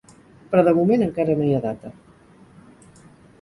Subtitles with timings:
[0.53, 1.93] Però de moment encara no hi ha data.